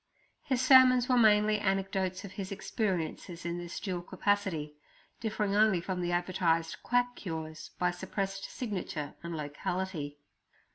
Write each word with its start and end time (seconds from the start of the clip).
His 0.41 0.63
sermons 0.63 1.07
were 1.07 1.15
mainly 1.15 1.59
anecdotes 1.59 2.25
of 2.25 2.31
his 2.31 2.51
experiences 2.51 3.45
in 3.45 3.59
this 3.59 3.79
dual 3.79 4.01
capacity, 4.01 4.73
differing 5.19 5.53
only 5.55 5.79
from 5.79 6.01
the 6.01 6.11
advertised 6.11 6.81
quack 6.81 7.15
cures 7.15 7.69
by 7.77 7.91
suppressed 7.91 8.45
signature 8.45 9.13
and 9.21 9.37
locality. 9.37 10.17